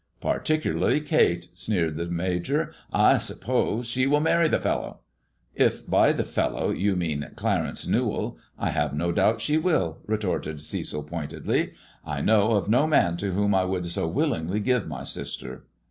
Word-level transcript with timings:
"Particularly 0.19 0.99
Kate," 1.01 1.49
sneered 1.53 1.95
the 1.95 2.07
Major. 2.07 2.73
"I 2.91 3.19
suppose 3.19 3.85
she 3.85 4.07
will 4.07 4.19
marry 4.19 4.47
the 4.47 4.59
fellow." 4.59 5.01
If 5.53 5.87
by 5.87 6.11
the 6.11 6.23
fellow 6.23 6.71
you 6.71 6.95
mean 6.95 7.29
Clarence 7.35 7.85
Newall, 7.85 8.39
I 8.57 8.71
have 8.71 8.95
no 8.95 9.11
doubt 9.11 9.41
she 9.41 9.59
will," 9.59 9.99
retorted 10.07 10.59
Cecil, 10.59 11.03
pointedly. 11.03 11.73
I 12.03 12.19
know 12.21 12.53
of 12.53 12.67
no 12.67 12.87
man 12.87 13.15
to 13.17 13.33
whom 13.33 13.53
I 13.53 13.63
would 13.65 13.85
so 13.85 14.07
willingly 14.07 14.59
give 14.59 14.87
my 14.87 15.03
sister." 15.03 15.65